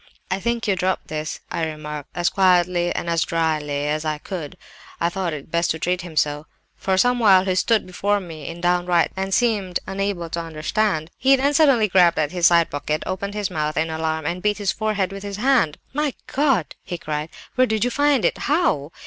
"'I 0.31 0.39
think 0.39 0.67
you 0.67 0.75
dropped 0.75 1.09
this,' 1.09 1.41
I 1.51 1.63
remarked, 1.63 2.09
as 2.15 2.31
quietly 2.31 2.91
and 2.95 3.07
drily 3.27 3.87
as 3.87 4.03
I 4.03 4.17
could. 4.17 4.57
(I 4.99 5.09
thought 5.09 5.31
it 5.31 5.51
best 5.51 5.69
to 5.69 5.77
treat 5.77 6.01
him 6.01 6.15
so.) 6.17 6.47
For 6.75 6.97
some 6.97 7.19
while 7.19 7.45
he 7.45 7.53
stood 7.53 7.85
before 7.85 8.19
me 8.19 8.47
in 8.47 8.61
downright 8.61 9.13
terror, 9.13 9.25
and 9.25 9.31
seemed 9.31 9.79
unable 9.85 10.27
to 10.31 10.39
understand. 10.39 11.11
He 11.19 11.35
then 11.35 11.53
suddenly 11.53 11.87
grabbed 11.87 12.17
at 12.17 12.31
his 12.31 12.47
side 12.47 12.71
pocket, 12.71 13.03
opened 13.05 13.35
his 13.35 13.51
mouth 13.51 13.77
in 13.77 13.91
alarm, 13.91 14.25
and 14.25 14.41
beat 14.41 14.57
his 14.57 14.71
forehead 14.71 15.11
with 15.11 15.21
his 15.21 15.37
hand. 15.37 15.77
"'My 15.93 16.15
God!' 16.25 16.73
he 16.81 16.97
cried, 16.97 17.29
'where 17.53 17.67
did 17.67 17.83
you 17.85 17.91
find 17.91 18.25
it? 18.25 18.35
How? 18.49 18.89